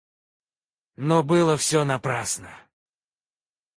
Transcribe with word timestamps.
Но 0.95 1.21
было 1.21 1.57
всё 1.57 1.83
напрасно. 1.85 2.51